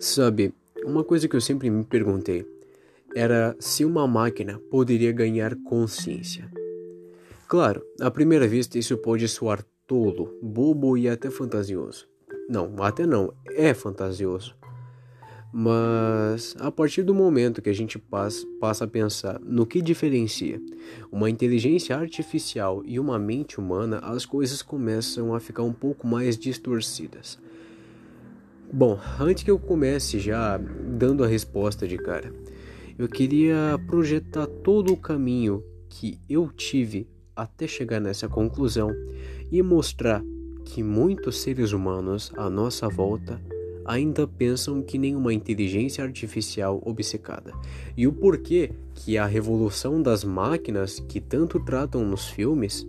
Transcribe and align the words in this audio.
Sabe, 0.00 0.54
uma 0.82 1.04
coisa 1.04 1.28
que 1.28 1.36
eu 1.36 1.42
sempre 1.42 1.68
me 1.68 1.84
perguntei 1.84 2.46
era 3.14 3.54
se 3.60 3.84
uma 3.84 4.06
máquina 4.06 4.58
poderia 4.70 5.12
ganhar 5.12 5.54
consciência. 5.56 6.50
Claro, 7.46 7.84
à 8.00 8.10
primeira 8.10 8.48
vista 8.48 8.78
isso 8.78 8.96
pode 8.96 9.28
soar 9.28 9.62
tolo, 9.86 10.38
bobo 10.40 10.96
e 10.96 11.06
até 11.06 11.28
fantasioso. 11.28 12.08
Não, 12.48 12.82
até 12.82 13.04
não, 13.04 13.30
é 13.50 13.74
fantasioso. 13.74 14.56
Mas 15.52 16.56
a 16.58 16.70
partir 16.70 17.02
do 17.02 17.14
momento 17.14 17.60
que 17.60 17.68
a 17.68 17.74
gente 17.74 17.98
passa, 17.98 18.46
a 18.84 18.88
pensar 18.88 19.38
no 19.40 19.66
que 19.66 19.82
diferencia 19.82 20.58
uma 21.12 21.28
inteligência 21.28 21.94
artificial 21.94 22.82
e 22.86 22.98
uma 22.98 23.18
mente 23.18 23.60
humana, 23.60 23.98
as 23.98 24.24
coisas 24.24 24.62
começam 24.62 25.34
a 25.34 25.40
ficar 25.40 25.62
um 25.62 25.74
pouco 25.74 26.06
mais 26.06 26.38
distorcidas. 26.38 27.38
Bom, 28.72 28.96
antes 29.18 29.42
que 29.42 29.50
eu 29.50 29.58
comece 29.58 30.20
já 30.20 30.56
dando 30.56 31.24
a 31.24 31.26
resposta 31.26 31.88
de 31.88 31.98
cara, 31.98 32.32
eu 32.96 33.08
queria 33.08 33.76
projetar 33.88 34.46
todo 34.46 34.92
o 34.92 34.96
caminho 34.96 35.64
que 35.88 36.20
eu 36.28 36.48
tive 36.52 37.08
até 37.34 37.66
chegar 37.66 37.98
nessa 37.98 38.28
conclusão 38.28 38.90
e 39.50 39.60
mostrar 39.60 40.22
que 40.64 40.84
muitos 40.84 41.40
seres 41.40 41.72
humanos 41.72 42.32
à 42.36 42.48
nossa 42.48 42.88
volta 42.88 43.42
ainda 43.84 44.24
pensam 44.24 44.80
que 44.82 44.98
nem 44.98 45.16
uma 45.16 45.34
inteligência 45.34 46.04
artificial 46.04 46.80
obcecada. 46.86 47.52
E 47.96 48.06
o 48.06 48.12
porquê 48.12 48.70
que 48.94 49.18
a 49.18 49.26
revolução 49.26 50.00
das 50.00 50.22
máquinas 50.22 51.00
que 51.00 51.20
tanto 51.20 51.58
tratam 51.58 52.04
nos 52.04 52.28
filmes 52.28 52.86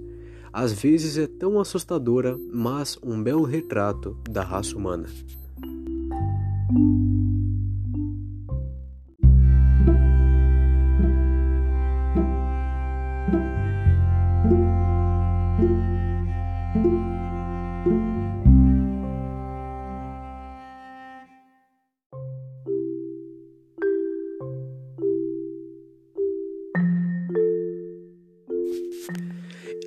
às 0.54 0.74
vezes 0.74 1.18
é 1.18 1.26
tão 1.26 1.60
assustadora, 1.60 2.38
mas 2.54 3.00
um 3.02 3.24
belo 3.24 3.46
retrato 3.46 4.16
da 4.30 4.44
raça 4.44 4.78
humana. 4.78 5.08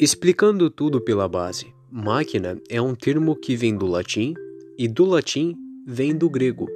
Explicando 0.05 0.69
tudo 0.69 1.01
pela 1.01 1.27
base, 1.27 1.73
máquina 1.91 2.61
é 2.69 2.79
um 2.83 2.95
termo 2.95 3.35
que 3.35 3.57
vem 3.57 3.75
do 3.75 3.87
latim 3.87 4.35
e 4.77 4.87
do 4.87 5.07
latim 5.07 5.64
vem 5.87 6.15
do 6.17 6.29
grego. 6.31 6.69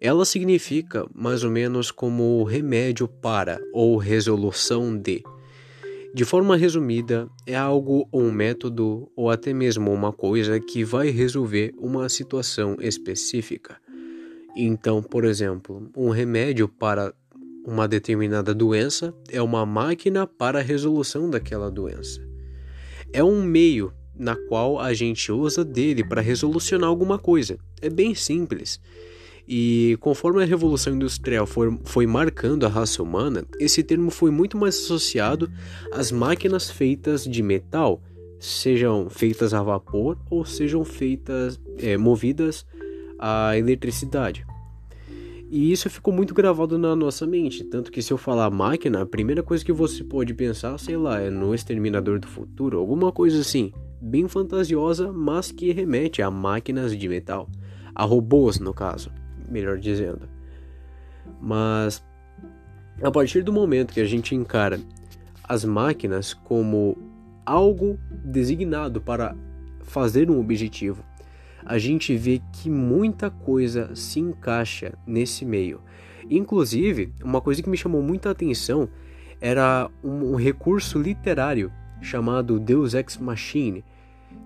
Ela 0.00 0.24
significa 0.24 1.06
mais 1.14 1.42
ou 1.42 1.50
menos 1.50 1.90
como 1.90 2.42
remédio 2.44 3.08
para 3.08 3.60
ou 3.72 3.96
resolução 3.96 4.96
de. 4.96 5.22
De 6.14 6.24
forma 6.24 6.56
resumida, 6.56 7.28
é 7.46 7.54
algo 7.54 8.08
ou 8.10 8.22
um 8.22 8.32
método 8.32 9.10
ou 9.14 9.30
até 9.30 9.52
mesmo 9.52 9.92
uma 9.92 10.12
coisa 10.12 10.58
que 10.58 10.82
vai 10.82 11.10
resolver 11.10 11.74
uma 11.78 12.08
situação 12.08 12.76
específica. 12.80 13.76
Então, 14.56 15.02
por 15.02 15.24
exemplo, 15.24 15.90
um 15.96 16.08
remédio 16.08 16.66
para 16.66 17.12
uma 17.64 17.86
determinada 17.86 18.54
doença 18.54 19.14
é 19.30 19.42
uma 19.42 19.66
máquina 19.66 20.26
para 20.26 20.60
a 20.60 20.62
resolução 20.62 21.28
daquela 21.28 21.70
doença. 21.70 22.26
É 23.12 23.22
um 23.22 23.42
meio 23.42 23.92
na 24.18 24.34
qual 24.34 24.80
a 24.80 24.92
gente 24.92 25.30
usa 25.30 25.64
dele 25.64 26.02
para 26.02 26.20
resolucionar 26.20 26.88
alguma 26.88 27.18
coisa. 27.18 27.58
É 27.80 27.88
bem 27.88 28.14
simples. 28.14 28.80
E 29.48 29.96
conforme 30.00 30.42
a 30.42 30.46
Revolução 30.46 30.94
Industrial 30.94 31.46
foi, 31.46 31.78
foi 31.84 32.06
marcando 32.06 32.66
a 32.66 32.68
raça 32.68 33.02
humana, 33.02 33.46
esse 33.58 33.82
termo 33.82 34.10
foi 34.10 34.30
muito 34.30 34.58
mais 34.58 34.76
associado 34.76 35.50
às 35.90 36.12
máquinas 36.12 36.70
feitas 36.70 37.24
de 37.24 37.42
metal, 37.42 38.02
sejam 38.38 39.08
feitas 39.08 39.54
a 39.54 39.62
vapor 39.62 40.18
ou 40.30 40.44
sejam 40.44 40.84
feitas 40.84 41.58
é, 41.78 41.96
movidas 41.96 42.66
a 43.18 43.56
eletricidade. 43.56 44.44
E 45.50 45.72
isso 45.72 45.88
ficou 45.88 46.12
muito 46.12 46.34
gravado 46.34 46.76
na 46.76 46.94
nossa 46.94 47.26
mente, 47.26 47.64
tanto 47.64 47.90
que 47.90 48.02
se 48.02 48.12
eu 48.12 48.18
falar 48.18 48.50
máquina, 48.50 49.00
a 49.00 49.06
primeira 49.06 49.42
coisa 49.42 49.64
que 49.64 49.72
você 49.72 50.04
pode 50.04 50.34
pensar, 50.34 50.76
sei 50.78 50.98
lá, 50.98 51.20
é 51.20 51.30
no 51.30 51.54
Exterminador 51.54 52.18
do 52.18 52.28
Futuro, 52.28 52.78
alguma 52.78 53.10
coisa 53.10 53.40
assim, 53.40 53.72
bem 54.00 54.28
fantasiosa, 54.28 55.12
mas 55.12 55.50
que 55.50 55.72
remete 55.72 56.22
a 56.22 56.30
máquinas 56.30 56.96
de 56.96 57.08
metal, 57.08 57.48
a 57.94 58.04
robôs 58.04 58.58
no 58.58 58.72
caso, 58.72 59.10
melhor 59.48 59.78
dizendo. 59.78 60.28
Mas 61.40 62.04
a 63.02 63.10
partir 63.10 63.42
do 63.42 63.52
momento 63.52 63.92
que 63.92 64.00
a 64.00 64.04
gente 64.04 64.34
encara 64.34 64.80
as 65.44 65.64
máquinas 65.64 66.34
como 66.34 66.96
algo 67.46 67.98
designado 68.24 69.00
para 69.00 69.34
fazer 69.82 70.30
um 70.30 70.38
objetivo, 70.38 71.04
a 71.64 71.78
gente 71.78 72.16
vê 72.16 72.40
que 72.52 72.68
muita 72.68 73.30
coisa 73.30 73.94
se 73.94 74.20
encaixa 74.20 74.94
nesse 75.06 75.44
meio. 75.44 75.80
Inclusive, 76.30 77.12
uma 77.22 77.40
coisa 77.40 77.62
que 77.62 77.70
me 77.70 77.76
chamou 77.76 78.02
muita 78.02 78.30
atenção 78.30 78.88
era 79.40 79.90
um, 80.02 80.34
recurso 80.34 80.98
literário 80.98 81.72
chamado 82.00 82.58
Deus 82.58 82.94
Ex 82.94 83.16
Machine, 83.16 83.84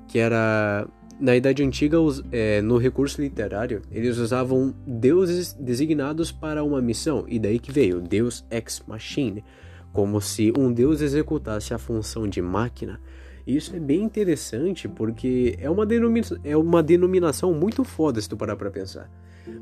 que 0.09 0.19
era 0.19 0.87
na 1.21 1.37
Idade 1.37 1.63
Antiga, 1.63 1.99
é, 2.31 2.61
no 2.63 2.79
recurso 2.79 3.21
literário, 3.21 3.83
eles 3.91 4.19
usavam 4.19 4.75
deuses 4.87 5.53
designados 5.53 6.33
para 6.33 6.65
uma 6.65 6.81
missão, 6.81 7.25
e 7.29 7.39
daí 7.39 7.59
que 7.59 7.71
veio 7.71 8.01
Deus 8.01 8.45
Ex 8.51 8.83
Machine, 8.87 9.45
como 9.93 10.21
se 10.21 10.53
um 10.57 10.73
deus 10.73 11.01
executasse 11.01 11.75
a 11.75 11.79
função 11.79 12.27
de 12.27 12.41
máquina 12.41 12.99
isso 13.47 13.75
é 13.75 13.81
bem 13.81 14.03
interessante 14.03 14.89
porque 14.89 15.57
é 15.61 15.69
uma, 15.69 15.85
denomina 15.85 16.27
é 16.45 16.57
uma 16.57 16.83
denominação 16.83 17.53
muito 17.53 17.83
foda 17.83 18.21
se 18.21 18.29
tu 18.29 18.37
parar 18.37 18.57
pra 18.57 18.71
pensar. 18.71 19.11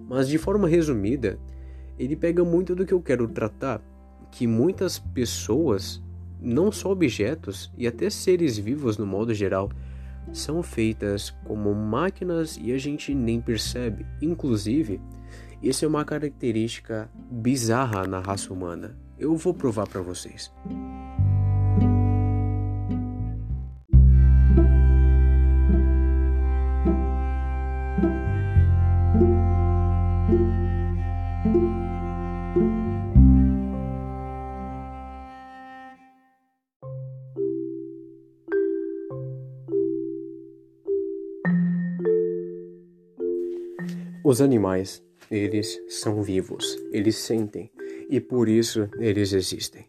Mas 0.09 0.29
de 0.29 0.37
forma 0.37 0.69
resumida, 0.69 1.39
ele 1.99 2.15
pega 2.15 2.45
muito 2.45 2.75
do 2.75 2.84
que 2.84 2.93
eu 2.93 3.00
quero 3.00 3.27
tratar, 3.27 3.81
que 4.31 4.47
muitas 4.47 4.99
pessoas, 4.99 6.03
não 6.41 6.71
só 6.73 6.91
objetos 6.91 7.73
e 7.77 7.87
até 7.87 8.09
seres 8.11 8.59
vivos 8.59 8.97
no 8.97 9.06
modo 9.06 9.34
geral, 9.34 9.71
são 10.33 10.62
feitas 10.62 11.31
como 11.45 11.75
máquinas 11.75 12.59
e 12.61 12.73
a 12.73 12.78
gente 12.78 13.15
nem 13.15 13.41
percebe. 13.41 14.06
Inclusive, 14.23 15.00
isso 15.62 15.84
é 15.84 15.89
uma 15.89 16.05
característica 16.05 17.11
bizarra 17.31 18.06
na 18.06 18.21
raça 18.21 18.53
humana. 18.53 18.97
Eu 19.19 19.37
vou 19.37 19.53
provar 19.53 19.87
para 19.87 20.00
vocês. 20.00 20.50
Os 44.22 44.42
animais, 44.42 45.03
eles 45.31 45.81
são 45.88 46.22
vivos, 46.22 46.76
eles 46.92 47.16
sentem 47.16 47.70
e 48.10 48.20
por 48.20 48.50
isso 48.50 48.86
eles 48.98 49.32
existem. 49.32 49.86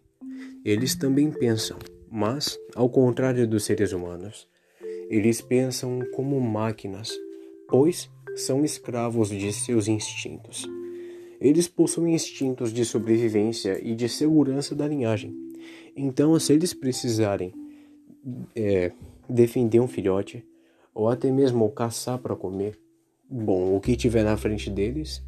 Eles 0.64 0.96
também 0.96 1.30
pensam, 1.30 1.78
mas, 2.10 2.58
ao 2.74 2.90
contrário 2.90 3.46
dos 3.46 3.66
seres 3.66 3.92
humanos, 3.92 4.48
eles 5.10 5.42
pensam 5.42 6.00
como 6.14 6.40
máquinas, 6.40 7.12
pois 7.68 8.10
são 8.38 8.64
escravos 8.64 9.28
de 9.30 9.52
seus 9.52 9.90
instintos. 9.90 10.66
Eles 11.42 11.68
possuem 11.68 12.16
instintos 12.16 12.72
de 12.72 12.86
sobrevivência 12.86 13.86
e 13.86 13.94
de 13.94 14.08
segurança 14.08 14.74
da 14.74 14.88
linhagem. 14.88 15.36
Então, 15.94 16.40
se 16.40 16.54
eles 16.54 16.74
precisarem 16.74 17.54
é, 18.56 18.94
defender 19.28 19.82
um 19.82 19.88
filhote, 19.90 20.46
ou 20.94 21.10
até 21.10 21.30
mesmo 21.30 21.70
caçar 21.70 22.18
para 22.18 22.36
comer, 22.36 22.80
bom, 23.32 23.76
o 23.76 23.80
que 23.80 23.96
tiver 23.96 24.24
na 24.24 24.36
frente 24.36 24.70
deles 24.70 25.24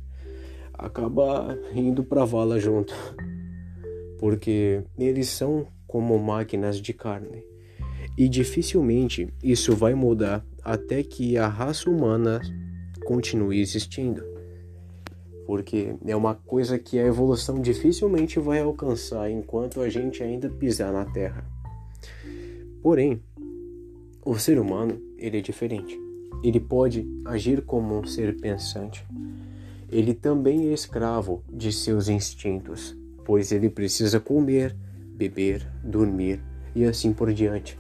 acaba 0.74 1.58
indo 1.74 2.04
para 2.04 2.26
vala 2.26 2.60
junto, 2.60 2.94
porque 4.20 4.84
eles 4.98 5.30
são 5.30 5.66
como 5.88 6.20
máquinas 6.20 6.82
de 6.82 6.92
carne. 6.94 7.44
E 8.18 8.28
dificilmente 8.28 9.34
isso 9.42 9.76
vai 9.76 9.94
mudar 9.94 10.46
até 10.62 11.02
que 11.02 11.38
a 11.38 11.48
raça 11.48 11.90
humana 11.90 12.42
continue 13.06 13.60
existindo. 13.60 14.22
Porque 15.46 15.96
é 16.06 16.16
uma 16.16 16.36
coisa 16.36 16.78
que 16.78 17.00
a 17.00 17.06
evolução 17.06 17.60
dificilmente 17.62 18.40
vai 18.40 18.60
alcançar 18.60 19.30
enquanto 19.32 19.82
a 19.82 19.90
gente 19.90 20.22
ainda 20.22 20.50
pisar 20.50 20.92
na 20.92 21.06
Terra. 21.06 21.46
Porém, 22.82 23.22
o 24.26 24.38
ser 24.38 24.60
humano, 24.60 25.02
ele 25.18 25.40
é 25.40 25.42
diferente 25.42 26.00
ele 26.44 26.60
pode 26.60 27.08
agir 27.26 27.62
como 27.62 28.00
um 28.00 28.06
ser 28.06 28.40
pensante. 28.40 29.06
ele 29.90 30.14
também 30.14 30.70
é 30.70 30.74
escravo 30.74 31.44
de 31.52 31.72
seus 31.72 32.08
instintos, 32.10 32.98
pois 33.24 33.52
ele 33.52 33.70
precisa 33.70 34.20
comer, 34.20 34.76
beber, 35.16 35.70
dormir 35.84 36.42
e 36.76 36.84
assim 36.84 37.14
por 37.14 37.32
diante. 37.32 37.78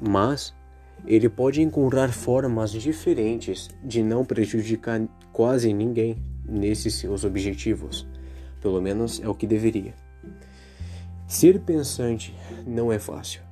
Mas 0.00 0.52
ele 1.06 1.28
pode 1.28 1.62
encontrar 1.62 2.12
formas 2.12 2.72
diferentes 2.72 3.68
de 3.84 4.02
não 4.02 4.24
prejudicar 4.24 5.00
quase 5.32 5.72
ninguém 5.72 6.20
nesses 6.44 6.94
seus 6.94 7.24
objetivos. 7.24 8.06
Pelo 8.60 8.82
menos 8.82 9.20
é 9.22 9.28
o 9.28 9.34
que 9.34 9.46
deveria. 9.46 9.94
Ser 11.26 11.60
pensante 11.60 12.34
não 12.66 12.92
é 12.92 12.98
fácil. 12.98 13.42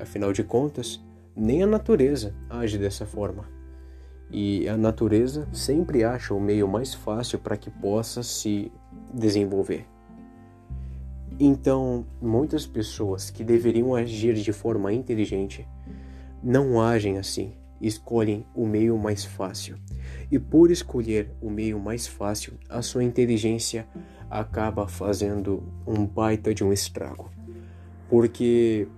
Afinal 0.00 0.32
de 0.32 0.42
contas, 0.42 1.00
nem 1.36 1.62
a 1.62 1.66
natureza 1.66 2.34
age 2.50 2.78
dessa 2.78 3.06
forma. 3.06 3.57
E 4.30 4.68
a 4.68 4.76
natureza 4.76 5.48
sempre 5.52 6.04
acha 6.04 6.34
o 6.34 6.40
meio 6.40 6.68
mais 6.68 6.92
fácil 6.94 7.38
para 7.38 7.56
que 7.56 7.70
possa 7.70 8.22
se 8.22 8.70
desenvolver. 9.12 9.86
Então, 11.40 12.04
muitas 12.20 12.66
pessoas 12.66 13.30
que 13.30 13.44
deveriam 13.44 13.94
agir 13.94 14.34
de 14.34 14.52
forma 14.52 14.92
inteligente 14.92 15.66
não 16.42 16.80
agem 16.80 17.16
assim, 17.16 17.52
escolhem 17.80 18.44
o 18.54 18.66
meio 18.66 18.98
mais 18.98 19.24
fácil. 19.24 19.76
E 20.30 20.38
por 20.38 20.70
escolher 20.70 21.30
o 21.40 21.48
meio 21.48 21.78
mais 21.78 22.06
fácil, 22.06 22.54
a 22.68 22.82
sua 22.82 23.04
inteligência 23.04 23.86
acaba 24.28 24.86
fazendo 24.88 25.62
um 25.86 26.04
baita 26.04 26.52
de 26.52 26.64
um 26.64 26.72
estrago. 26.72 27.30
Porque 28.08 28.88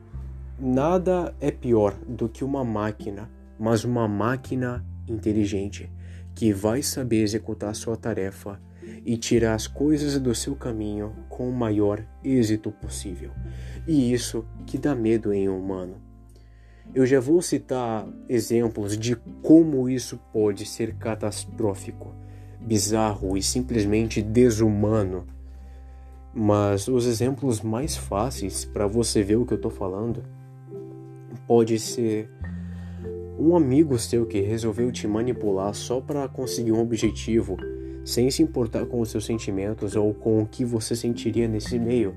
nada 0.59 1.35
é 1.41 1.51
pior 1.51 1.95
do 2.07 2.29
que 2.29 2.43
uma 2.43 2.65
máquina, 2.65 3.31
mas 3.59 3.85
uma 3.85 4.09
máquina 4.09 4.85
inteligente 5.13 5.91
que 6.35 6.53
vai 6.53 6.83
saber 6.83 7.23
executar 7.23 7.75
sua 7.75 7.97
tarefa 7.97 8.61
e 9.05 9.17
tirar 9.17 9.55
as 9.55 9.67
coisas 9.67 10.19
do 10.19 10.35
seu 10.35 10.55
caminho 10.55 11.15
com 11.29 11.49
o 11.49 11.53
maior 11.53 12.05
êxito 12.25 12.71
possível. 12.71 13.31
E 13.87 14.13
isso 14.13 14.45
que 14.67 14.79
dá 14.79 14.95
medo 14.95 15.33
em 15.33 15.49
um 15.49 15.59
humano. 15.59 15.97
Eu 16.95 17.07
já 17.07 17.21
vou 17.21 17.41
citar 17.41 18.07
exemplos 18.29 18.99
de 18.99 19.17
como 19.43 19.89
isso 19.89 20.19
pode 20.33 20.67
ser 20.67 20.95
catastrófico, 20.95 22.13
bizarro 22.61 23.37
e 23.37 23.43
simplesmente 23.43 24.21
desumano. 24.21 25.27
Mas 26.35 26.89
os 26.89 27.07
exemplos 27.07 27.61
mais 27.61 27.97
fáceis 27.97 28.65
para 28.65 28.87
você 28.87 29.23
ver 29.23 29.37
o 29.37 29.47
que 29.47 29.53
eu 29.53 29.57
estou 29.57 29.71
falando 29.71 30.23
pode 31.47 31.79
ser 31.79 32.29
um 33.41 33.57
amigo 33.57 33.99
seu 33.99 34.27
que 34.27 34.41
resolveu 34.41 34.93
te 34.93 35.09
manipular 35.09 35.75
só 35.75 36.01
para 36.01 36.29
conseguir 36.29 36.73
um 36.73 36.81
objetivo, 36.81 37.57
sem 38.05 38.31
se 38.31 38.43
importar 38.43 38.85
com 38.87 39.01
os 39.01 39.11
seus 39.11 39.25
sentimentos 39.25 39.97
ou 39.97 40.13
com 40.13 40.43
o 40.43 40.47
que 40.47 40.65
você 40.65 40.95
sentiria 40.95 41.49
nesse 41.49 41.79
meio 41.79 42.15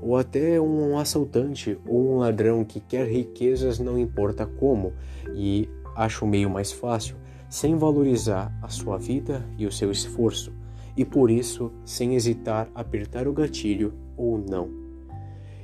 ou 0.00 0.16
até 0.16 0.60
um 0.60 0.98
assaltante 0.98 1.78
ou 1.86 2.14
um 2.14 2.18
ladrão 2.18 2.64
que 2.64 2.80
quer 2.80 3.06
riquezas 3.08 3.78
não 3.78 3.98
importa 3.98 4.46
como 4.46 4.92
e 5.34 5.68
acha 5.96 6.24
o 6.24 6.28
meio 6.28 6.48
mais 6.48 6.70
fácil, 6.70 7.16
sem 7.48 7.76
valorizar 7.76 8.56
a 8.62 8.68
sua 8.68 8.96
vida 8.96 9.44
e 9.58 9.66
o 9.66 9.72
seu 9.72 9.90
esforço, 9.90 10.52
e 10.96 11.04
por 11.04 11.30
isso 11.30 11.72
sem 11.84 12.14
hesitar 12.14 12.70
apertar 12.74 13.26
o 13.26 13.32
gatilho 13.32 13.94
ou 14.16 14.38
não. 14.38 14.87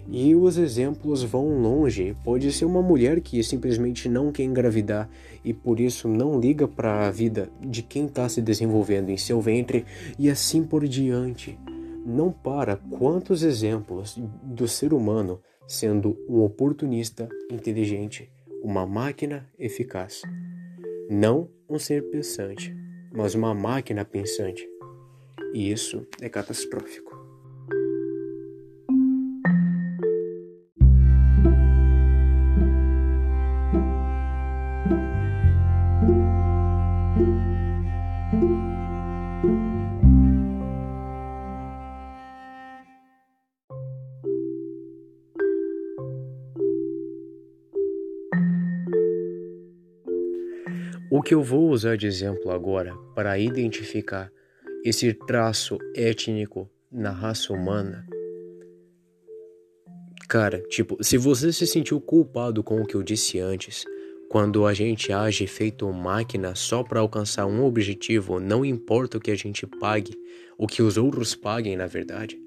E 0.09 0.35
os 0.35 0.59
exemplos 0.59 1.23
vão 1.23 1.61
longe. 1.61 2.15
Pode 2.23 2.53
ser 2.53 2.65
uma 2.65 2.83
mulher 2.83 3.21
que 3.21 3.43
simplesmente 3.43 4.09
não 4.09 4.31
quer 4.31 4.45
engravidar 4.45 5.09
e 5.45 5.53
por 5.53 5.81
isso 5.81 6.09
não 6.09 6.39
liga 6.39 6.69
para 6.69 7.07
a 7.07 7.11
vida 7.11 7.49
de 7.61 7.83
quem 7.83 8.07
está 8.07 8.29
se 8.29 8.43
desenvolvendo 8.43 9.11
em 9.11 9.17
seu 9.17 9.41
ventre 9.41 9.85
e 10.19 10.29
assim 10.29 10.63
por 10.63 10.87
diante 10.87 11.59
não 12.05 12.31
para 12.31 12.77
quantos 12.77 13.43
exemplos 13.43 14.17
do 14.43 14.69
ser 14.69 14.93
humano 14.93 15.41
sendo 15.67 16.19
um 16.29 16.43
oportunista 16.43 17.29
inteligente, 17.51 18.31
uma 18.63 18.87
máquina 18.87 19.49
eficaz. 19.59 20.21
Não 21.09 21.49
um 21.69 21.79
ser 21.79 22.03
pensante, 22.11 22.75
mas 23.11 23.35
uma 23.35 23.55
máquina 23.55 24.05
pensante. 24.05 24.69
E 25.55 25.71
isso 25.71 26.07
é 26.21 26.29
catastrófico. 26.29 27.14
O 51.11 51.23
que 51.23 51.35
eu 51.35 51.43
vou 51.43 51.71
usar 51.71 51.97
de 51.97 52.07
exemplo 52.07 52.51
agora 52.51 52.95
para 53.15 53.39
identificar 53.39 54.31
esse 54.85 55.15
traço 55.15 55.79
étnico 55.95 56.71
na 56.93 57.11
raça 57.11 57.53
humana. 57.53 58.07
Cara, 60.29 60.63
tipo, 60.69 61.03
se 61.03 61.17
você 61.17 61.53
se 61.53 61.67
sentiu 61.67 62.01
culpado 62.01 62.63
com 62.63 62.81
o 62.81 62.87
que 62.87 62.95
eu 62.95 63.03
disse 63.03 63.39
antes, 63.39 63.85
quando 64.29 64.67
a 64.67 64.75
gente 64.75 65.13
age 65.13 65.47
feito 65.47 65.91
máquina 65.93 66.55
só 66.55 66.83
para 66.83 67.01
alcançar 67.01 67.47
um 67.47 67.65
objetivo, 67.65 68.41
não 68.41 68.65
importa 68.65 69.19
o 69.19 69.21
que 69.21 69.31
a 69.31 69.37
gente 69.37 69.67
pague, 69.67 70.13
o 70.59 70.67
que 70.67 70.83
os 70.83 70.97
outros 70.97 71.35
paguem, 71.35 71.77
na 71.77 71.87
verdade. 71.87 72.39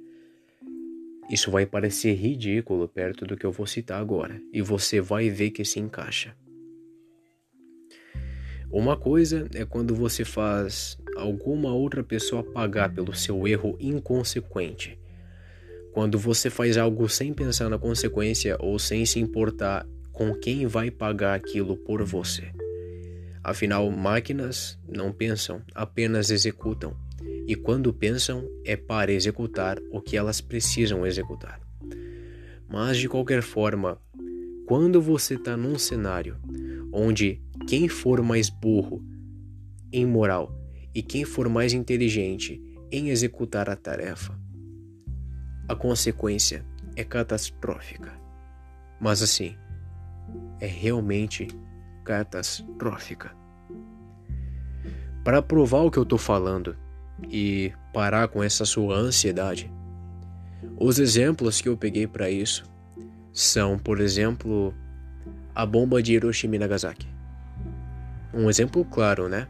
Isso 1.30 1.52
vai 1.52 1.66
parecer 1.66 2.14
ridículo 2.14 2.88
perto 2.88 3.26
do 3.26 3.36
que 3.36 3.46
eu 3.46 3.52
vou 3.52 3.66
citar 3.66 4.00
agora, 4.00 4.42
e 4.54 4.62
você 4.62 5.02
vai 5.02 5.30
ver 5.30 5.52
que 5.52 5.66
se 5.66 5.80
encaixa. 5.80 6.36
Uma 8.70 8.98
coisa 8.98 9.48
é 9.54 9.64
quando 9.64 9.96
você 9.96 10.26
faz 10.26 10.98
alguma 11.16 11.74
outra 11.74 12.04
pessoa 12.04 12.44
pagar 12.44 12.94
pelo 12.94 13.14
seu 13.14 13.48
erro 13.48 13.78
inconsequente. 13.80 15.00
Quando 15.94 16.20
você 16.20 16.50
faz 16.50 16.78
algo 16.78 17.08
sem 17.08 17.34
pensar 17.34 17.70
na 17.70 17.80
consequência 17.80 18.58
ou 18.60 18.78
sem 18.78 19.06
se 19.06 19.20
importar 19.20 19.88
com 20.12 20.34
quem 20.34 20.68
vai 20.68 20.92
pagar 20.92 21.36
aquilo 21.36 21.78
por 21.78 22.04
você. 22.04 22.52
Afinal, 23.44 23.90
máquinas 23.90 24.78
não 24.88 25.14
pensam, 25.14 25.62
apenas 25.74 26.30
executam. 26.30 26.94
E 27.48 27.56
quando 27.56 27.94
pensam, 27.94 28.46
é 28.66 28.76
para 28.76 29.14
executar 29.14 29.80
o 29.92 30.02
que 30.02 30.18
elas 30.18 30.42
precisam 30.42 31.08
executar. 31.08 31.62
Mas 32.70 32.98
de 32.98 33.08
qualquer 33.08 33.42
forma, 33.42 33.98
quando 34.66 35.02
você 35.02 35.36
está 35.36 35.56
num 35.56 35.78
cenário 35.78 36.36
onde 36.92 37.42
quem 37.68 37.90
for 37.90 38.24
mais 38.24 38.50
burro 38.50 39.04
em 39.92 40.06
moral 40.06 40.58
e 40.96 41.04
quem 41.04 41.26
for 41.26 41.50
mais 41.50 41.74
inteligente 41.74 42.64
em 42.90 43.10
executar 43.10 43.70
a 43.70 43.76
tarefa, 43.76 44.40
a 45.68 45.76
consequência 45.76 46.66
é 46.96 47.04
catastrófica. 47.04 48.14
Mas 49.02 49.22
assim, 49.22 49.58
é 50.62 50.66
realmente 50.66 51.50
catastrófica. 52.06 53.36
Para 55.26 55.42
provar 55.42 55.82
o 55.82 55.92
que 55.92 56.00
eu 56.00 56.04
estou 56.04 56.18
falando 56.18 56.78
e 57.30 57.74
parar 57.94 58.30
com 58.30 58.42
essa 58.42 58.64
sua 58.64 58.96
ansiedade, 58.96 59.70
os 60.80 61.00
exemplos 61.00 61.60
que 61.60 61.68
eu 61.68 61.76
peguei 61.76 62.08
para 62.08 62.30
isso 62.30 62.64
são, 63.34 63.78
por 63.78 64.00
exemplo, 64.00 64.74
a 65.54 65.66
bomba 65.66 66.02
de 66.02 66.14
Hiroshima 66.14 66.56
e 66.56 66.60
Nagasaki. 66.60 67.17
Um 68.38 68.52
exemplo 68.52 68.86
claro, 68.86 69.28
né? 69.28 69.48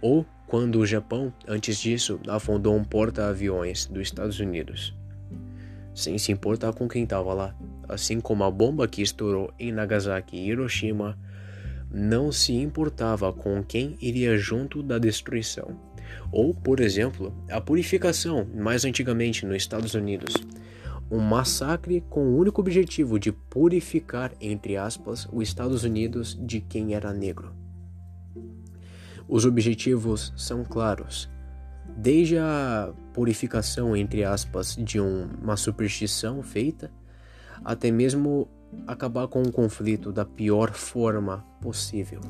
Ou 0.00 0.24
quando 0.46 0.78
o 0.78 0.86
Japão, 0.86 1.34
antes 1.48 1.80
disso, 1.80 2.20
afundou 2.28 2.76
um 2.76 2.84
porta-aviões 2.84 3.86
dos 3.86 4.02
Estados 4.02 4.38
Unidos, 4.38 4.96
sem 5.92 6.16
se 6.16 6.30
importar 6.30 6.72
com 6.74 6.86
quem 6.88 7.02
estava 7.02 7.34
lá, 7.34 7.56
assim 7.88 8.20
como 8.20 8.44
a 8.44 8.50
bomba 8.52 8.86
que 8.86 9.02
estourou 9.02 9.52
em 9.58 9.72
Nagasaki 9.72 10.36
e 10.36 10.48
Hiroshima 10.48 11.18
não 11.90 12.30
se 12.30 12.54
importava 12.54 13.32
com 13.32 13.64
quem 13.64 13.96
iria 14.00 14.38
junto 14.38 14.80
da 14.80 14.96
destruição. 14.96 15.76
Ou, 16.30 16.54
por 16.54 16.78
exemplo, 16.78 17.34
a 17.50 17.60
purificação, 17.60 18.46
mais 18.54 18.84
antigamente 18.84 19.44
nos 19.44 19.56
Estados 19.56 19.94
Unidos, 19.94 20.34
um 21.10 21.18
massacre 21.18 22.00
com 22.08 22.20
o 22.28 22.38
único 22.38 22.60
objetivo 22.60 23.18
de 23.18 23.32
purificar, 23.32 24.30
entre 24.40 24.76
aspas, 24.76 25.28
os 25.32 25.42
Estados 25.42 25.82
Unidos 25.82 26.38
de 26.40 26.60
quem 26.60 26.94
era 26.94 27.12
negro. 27.12 27.52
Os 29.28 29.44
objetivos 29.44 30.32
são 30.36 30.64
claros, 30.64 31.28
desde 31.96 32.38
a 32.38 32.92
purificação, 33.12 33.94
entre 33.94 34.24
aspas, 34.24 34.74
de 34.74 34.98
um, 34.98 35.28
uma 35.42 35.56
superstição 35.56 36.42
feita, 36.42 36.90
até 37.62 37.90
mesmo 37.90 38.48
acabar 38.86 39.28
com 39.28 39.42
o 39.42 39.52
conflito 39.52 40.10
da 40.10 40.24
pior 40.24 40.72
forma 40.72 41.44
possível. 41.60 42.20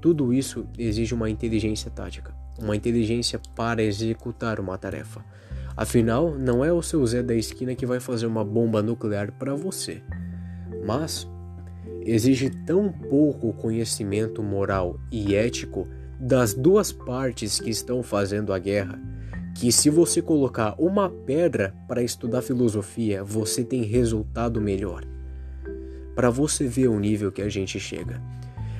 Tudo 0.00 0.32
isso 0.32 0.66
exige 0.78 1.12
uma 1.12 1.28
inteligência 1.28 1.90
tática, 1.90 2.34
uma 2.58 2.74
inteligência 2.74 3.40
para 3.54 3.82
executar 3.82 4.60
uma 4.60 4.78
tarefa. 4.78 5.24
Afinal, 5.76 6.34
não 6.38 6.64
é 6.64 6.72
o 6.72 6.82
seu 6.82 7.04
Zé 7.06 7.22
da 7.22 7.34
esquina 7.34 7.74
que 7.74 7.84
vai 7.84 8.00
fazer 8.00 8.26
uma 8.26 8.44
bomba 8.44 8.82
nuclear 8.82 9.32
para 9.32 9.54
você. 9.54 10.02
Mas 10.86 11.28
exige 12.02 12.50
tão 12.50 12.92
pouco 12.92 13.52
conhecimento 13.54 14.42
moral 14.42 14.98
e 15.10 15.34
ético 15.34 15.88
das 16.18 16.54
duas 16.54 16.92
partes 16.92 17.60
que 17.60 17.70
estão 17.70 18.02
fazendo 18.02 18.52
a 18.52 18.58
guerra 18.58 18.98
que 19.54 19.70
se 19.70 19.88
você 19.88 20.20
colocar 20.20 20.74
uma 20.78 21.08
pedra 21.08 21.72
para 21.86 22.02
estudar 22.02 22.42
filosofia, 22.42 23.22
você 23.22 23.62
tem 23.64 23.82
resultado 23.82 24.60
melhor. 24.60 25.04
Para 26.14 26.28
você 26.28 26.66
ver 26.66 26.88
o 26.88 26.98
nível 26.98 27.30
que 27.30 27.40
a 27.40 27.48
gente 27.48 27.78
chega. 27.78 28.20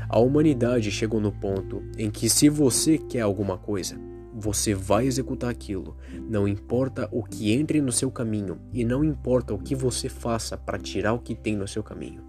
A 0.08 0.18
humanidade 0.18 0.90
chegou 0.90 1.20
no 1.20 1.30
ponto 1.30 1.82
em 1.96 2.10
que 2.10 2.28
se 2.28 2.48
você 2.48 2.98
quer 2.98 3.20
alguma 3.20 3.56
coisa, 3.56 3.96
você 4.34 4.74
vai 4.74 5.06
executar 5.06 5.48
aquilo, 5.48 5.96
não 6.28 6.46
importa 6.46 7.08
o 7.12 7.22
que 7.22 7.52
entre 7.52 7.80
no 7.80 7.92
seu 7.92 8.10
caminho 8.10 8.58
e 8.72 8.84
não 8.84 9.04
importa 9.04 9.54
o 9.54 9.58
que 9.58 9.76
você 9.76 10.08
faça 10.08 10.56
para 10.56 10.78
tirar 10.78 11.12
o 11.12 11.20
que 11.20 11.36
tem 11.36 11.56
no 11.56 11.68
seu 11.68 11.84
caminho. 11.84 12.22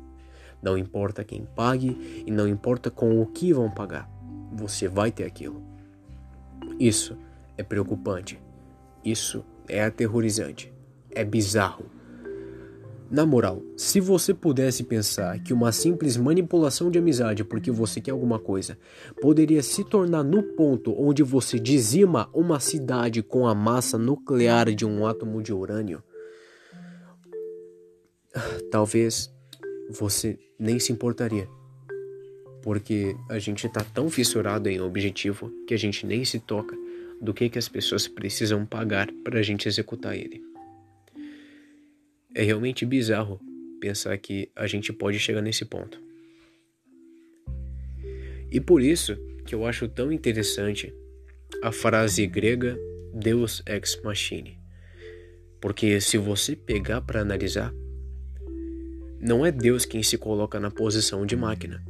Não 0.62 0.78
importa 0.78 1.24
quem 1.24 1.46
pague 1.56 2.24
e 2.26 2.32
não 2.32 2.48
importa 2.48 2.92
com 2.92 3.20
o 3.20 3.26
que 3.26 3.52
vão 3.52 3.70
pagar, 3.70 4.10
você 4.56 4.88
vai 4.88 5.12
ter 5.12 5.26
aquilo. 5.26 5.62
Isso 6.80 7.18
é 7.58 7.64
preocupante. 7.64 8.42
Isso 9.04 9.44
é 9.68 9.84
aterrorizante. 9.84 10.74
É 11.12 11.24
bizarro. 11.24 11.86
Na 13.10 13.24
moral, 13.24 13.62
se 13.78 14.00
você 14.00 14.34
pudesse 14.34 14.84
pensar 14.84 15.40
que 15.40 15.54
uma 15.54 15.72
simples 15.72 16.18
manipulação 16.18 16.90
de 16.90 16.98
amizade 16.98 17.44
porque 17.44 17.70
você 17.70 18.02
quer 18.02 18.12
alguma 18.12 18.40
coisa 18.40 18.78
poderia 19.22 19.62
se 19.62 19.84
tornar 19.84 20.24
no 20.24 20.42
ponto 20.42 20.92
onde 21.00 21.22
você 21.22 21.60
dizima 21.60 22.28
uma 22.34 22.60
cidade 22.60 23.22
com 23.22 23.48
a 23.48 23.54
massa 23.54 23.98
nuclear 23.98 24.74
de 24.74 24.86
um 24.86 25.06
átomo 25.06 25.42
de 25.42 25.54
urânio, 25.54 26.04
talvez 28.72 29.32
você 29.90 30.40
nem 30.58 30.80
se 30.80 30.92
importaria. 30.92 31.48
Porque 32.66 33.16
a 33.30 33.38
gente 33.38 33.68
está 33.68 33.84
tão 33.84 34.10
fissurado 34.10 34.68
em 34.68 34.82
objetivo 34.82 35.52
que 35.68 35.74
a 35.76 35.78
gente 35.78 36.04
nem 36.04 36.26
se 36.26 36.40
toca 36.40 36.76
do 37.22 37.32
que, 37.32 37.48
que 37.48 37.60
as 37.60 37.70
pessoas 37.70 38.08
precisam 38.08 38.66
pagar 38.66 39.08
para 39.24 39.40
a 39.40 39.44
gente 39.44 39.68
executar 39.68 40.18
ele. 40.18 40.42
É 42.34 42.42
realmente 42.42 42.84
bizarro 42.84 43.40
pensar 43.80 44.18
que 44.18 44.50
a 44.56 44.66
gente 44.66 44.92
pode 44.92 45.20
chegar 45.20 45.42
nesse 45.42 45.64
ponto. 45.64 46.02
E 48.52 48.60
por 48.60 48.82
isso 48.82 49.16
que 49.46 49.54
eu 49.54 49.64
acho 49.64 49.88
tão 49.88 50.12
interessante 50.12 50.92
a 51.62 51.72
frase 51.72 52.26
grega 52.26 52.76
Deus 53.14 53.62
ex 53.68 54.02
machine. 54.04 54.60
Porque 55.62 56.02
se 56.02 56.18
você 56.18 56.56
pegar 56.56 57.02
para 57.02 57.22
analisar, 57.22 57.72
não 59.20 59.46
é 59.46 59.52
Deus 59.52 59.86
quem 59.86 60.04
se 60.04 60.18
coloca 60.18 60.60
na 60.60 60.70
posição 60.70 61.26
de 61.26 61.36
máquina. 61.36 61.84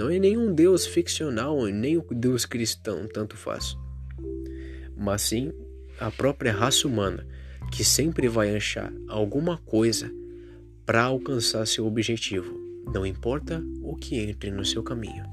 Não 0.00 0.08
é 0.08 0.18
nenhum 0.18 0.54
Deus 0.54 0.86
ficcional, 0.86 1.66
nem 1.66 1.98
o 1.98 2.04
Deus 2.10 2.46
cristão, 2.46 3.06
tanto 3.06 3.36
faz 3.36 3.76
mas 5.00 5.22
sim 5.22 5.50
a 5.98 6.10
própria 6.10 6.52
raça 6.52 6.86
humana, 6.86 7.26
que 7.72 7.82
sempre 7.82 8.28
vai 8.28 8.54
achar 8.54 8.92
alguma 9.08 9.56
coisa 9.56 10.12
para 10.84 11.04
alcançar 11.04 11.66
seu 11.66 11.86
objetivo, 11.86 12.52
não 12.92 13.06
importa 13.06 13.62
o 13.82 13.96
que 13.96 14.18
entre 14.18 14.50
no 14.50 14.64
seu 14.64 14.82
caminho. 14.82 15.24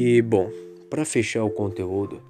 E 0.00 0.22
bom, 0.22 0.48
para 0.88 1.04
fechar 1.04 1.42
o 1.42 1.50
conteúdo, 1.50 2.22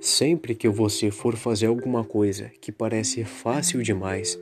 sempre 0.00 0.52
que 0.52 0.68
você 0.68 1.12
for 1.12 1.36
fazer 1.36 1.66
alguma 1.66 2.02
coisa 2.02 2.50
que 2.60 2.72
parece 2.72 3.22
fácil 3.22 3.84
demais, 3.84 4.36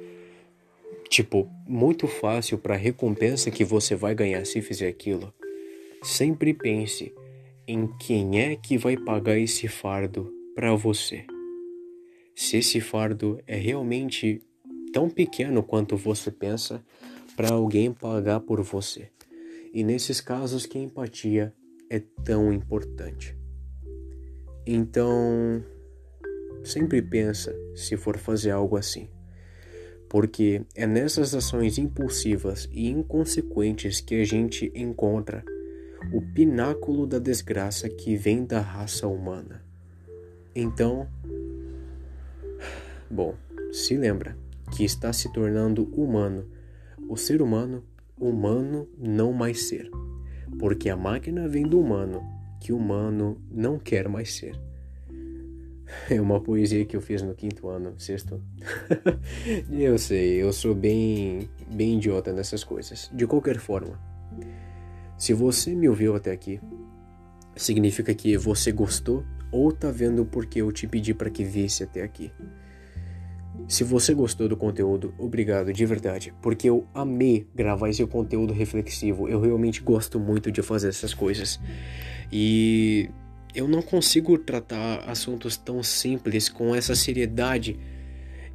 tipo, 1.11 1.47
muito 1.69 2.09
fácil 2.09 2.57
para 2.57 2.73
a 2.73 2.79
recompensa 2.79 3.51
que 3.51 3.63
você 3.63 3.95
vai 3.95 4.15
ganhar 4.15 4.47
se 4.47 4.63
fizer 4.63 4.89
aquilo, 4.89 5.35
sempre 6.03 6.55
pense 6.55 7.15
em 7.69 7.87
quem 7.99 8.41
é 8.41 8.57
que 8.57 8.79
vai 8.79 8.97
pagar 8.97 9.39
esse 9.39 9.69
fardo 9.69 10.33
para 10.55 10.75
você. 10.75 11.27
Se 12.35 12.57
esse 12.57 12.81
fardo 12.81 13.39
é 13.47 13.57
realmente 13.57 14.41
tão 14.95 15.11
pequeno 15.11 15.63
quanto 15.63 15.95
você 15.95 16.31
pensa, 16.31 16.83
para 17.37 17.53
alguém 17.53 17.93
pagar 17.93 18.41
por 18.41 18.63
você. 18.63 19.11
E 19.75 19.85
nesses 19.85 20.23
casos 20.23 20.65
que 20.65 20.79
a 20.79 20.81
empatia 20.81 21.55
é 21.91 21.99
tão 22.25 22.53
importante. 22.53 23.37
Então, 24.65 25.61
sempre 26.63 27.03
pensa 27.03 27.53
se 27.75 27.97
for 27.97 28.17
fazer 28.17 28.53
algo 28.53 28.77
assim, 28.77 29.09
porque 30.09 30.63
é 30.77 30.87
nessas 30.87 31.35
ações 31.35 31.79
impulsivas 31.79 32.69
e 32.71 32.89
inconsequentes 32.89 34.01
que 34.01 34.15
a 34.21 34.25
gente 34.25 34.71
encontra 34.73 35.45
o 36.13 36.23
pináculo 36.23 37.07
da 37.07 37.19
desgraça 37.19 37.89
que 37.89 38.17
vem 38.17 38.45
da 38.47 38.61
raça 38.61 39.09
humana. 39.09 39.65
Então, 40.55 41.09
bom, 43.11 43.35
se 43.73 43.97
lembra 43.97 44.37
que 44.77 44.85
está 44.85 45.13
se 45.13 45.33
tornando 45.33 45.85
humano, 45.93 46.49
o 47.09 47.17
ser 47.17 47.43
humano, 47.43 47.83
humano 48.17 48.89
não 48.97 49.33
mais 49.33 49.69
ser 49.69 49.91
porque 50.59 50.89
a 50.91 50.97
máquina 50.97 51.49
vem 51.49 51.67
do 51.67 51.81
humano, 51.81 52.23
que 52.61 52.73
o 52.73 52.77
humano 52.77 53.41
não 53.51 53.79
quer 53.79 54.09
mais 54.09 54.35
ser. 54.35 54.59
É 56.09 56.21
uma 56.21 56.41
poesia 56.41 56.85
que 56.85 56.97
eu 56.97 57.01
fiz 57.01 57.21
no 57.23 57.35
quinto 57.35 57.69
ano, 57.69 57.95
sexto. 57.99 58.41
eu 59.71 59.99
sei, 59.99 60.43
eu 60.43 60.53
sou 60.53 60.75
bem, 60.75 61.49
bem 61.69 61.97
idiota 61.97 62.33
nessas 62.33 62.63
coisas. 62.63 63.11
De 63.13 63.27
qualquer 63.27 63.59
forma, 63.59 63.99
se 65.19 65.33
você 65.35 65.75
me 65.75 65.89
ouviu 65.89 66.15
até 66.15 66.31
aqui, 66.31 66.61
significa 67.57 68.15
que 68.15 68.37
você 68.37 68.73
gostou 68.73 69.25
ou 69.51 69.73
tá 69.73 69.91
vendo 69.91 70.25
porque 70.25 70.63
eu 70.63 70.71
te 70.71 70.87
pedi 70.87 71.13
para 71.13 71.31
que 71.31 71.45
visse 71.45 71.83
até 71.83 72.03
aqui. 72.03 72.33
Se 73.71 73.85
você 73.85 74.13
gostou 74.13 74.49
do 74.49 74.57
conteúdo, 74.57 75.15
obrigado 75.17 75.73
de 75.73 75.87
verdade, 75.87 76.35
porque 76.43 76.69
eu 76.69 76.89
amei 76.93 77.47
gravar 77.55 77.89
esse 77.89 78.05
conteúdo 78.05 78.53
reflexivo. 78.53 79.29
Eu 79.29 79.41
realmente 79.41 79.81
gosto 79.81 80.19
muito 80.19 80.51
de 80.51 80.61
fazer 80.61 80.89
essas 80.89 81.15
coisas. 81.15 81.61
E 82.33 83.09
eu 83.55 83.69
não 83.69 83.81
consigo 83.81 84.37
tratar 84.37 85.09
assuntos 85.09 85.57
tão 85.57 85.85
simples 85.85 86.49
com 86.49 86.75
essa 86.75 86.97
seriedade. 86.97 87.79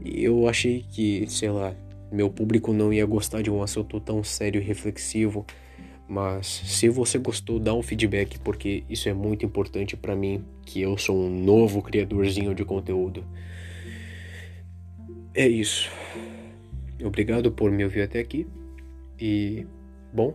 Eu 0.03 0.50
achei 0.50 0.84
que, 0.91 1.25
sei 1.29 1.50
lá, 1.50 1.74
meu 2.12 2.29
público 2.29 2.74
não 2.74 2.91
ia 2.91 3.05
gostar 3.05 3.41
de 3.41 3.50
um 3.50 3.63
assunto 3.63 4.01
tão 4.01 4.22
sério 4.22 4.60
e 4.60 4.65
reflexivo. 4.65 5.45
Mas 6.10 6.62
se 6.65 6.89
você 6.89 7.17
gostou, 7.17 7.57
dá 7.57 7.74
um 7.74 7.81
feedback 7.81 8.38
porque 8.39 8.84
isso 8.89 9.07
é 9.07 9.13
muito 9.13 9.45
importante 9.45 9.95
para 9.95 10.13
mim, 10.13 10.43
que 10.65 10.81
eu 10.81 10.98
sou 10.98 11.17
um 11.17 11.29
novo 11.29 11.81
criadorzinho 11.81 12.53
de 12.53 12.65
conteúdo. 12.65 13.24
É 15.36 15.48
isso. 15.48 15.92
Obrigado 17.04 17.51
por 17.51 17.70
me 17.70 17.84
ouvir 17.84 18.04
até 18.04 18.20
aqui. 18.20 18.48
E, 19.20 19.65
bom, 20.13 20.34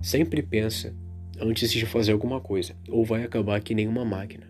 sempre 0.00 0.42
pensa 0.42 0.94
antes 1.38 1.70
de 1.70 1.84
fazer 1.84 2.12
alguma 2.12 2.40
coisa, 2.40 2.74
ou 2.88 3.04
vai 3.04 3.22
acabar 3.22 3.60
que 3.60 3.74
nem 3.74 3.86
uma 3.86 4.04
máquina. 4.04 4.46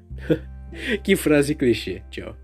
que 1.02 1.16
frase 1.16 1.54
clichê. 1.54 2.02
Tchau. 2.11 2.37